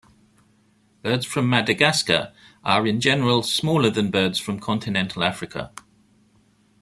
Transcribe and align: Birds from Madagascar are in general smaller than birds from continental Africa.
Birds 1.03 1.27
from 1.27 1.47
Madagascar 1.47 2.33
are 2.65 2.87
in 2.87 2.99
general 2.99 3.43
smaller 3.43 3.91
than 3.91 4.09
birds 4.09 4.39
from 4.39 4.59
continental 4.59 5.23
Africa. 5.23 5.71